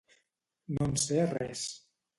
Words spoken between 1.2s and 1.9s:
res.